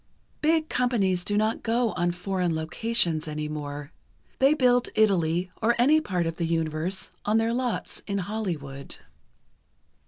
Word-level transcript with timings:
Big 0.41 0.67
companies 0.67 1.23
do 1.23 1.37
not 1.37 1.61
go 1.61 1.91
on 1.91 2.09
foreign 2.11 2.55
locations 2.55 3.27
any 3.27 3.47
more. 3.47 3.91
They 4.39 4.55
build 4.55 4.89
Italy 4.95 5.51
or 5.61 5.75
any 5.77 6.01
part 6.01 6.25
of 6.25 6.37
the 6.37 6.47
universe 6.47 7.11
on 7.23 7.37
their 7.37 7.53
lots 7.53 8.01
in 8.07 8.17
Hollywood. 8.17 8.97